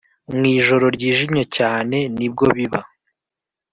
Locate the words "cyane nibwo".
1.57-2.45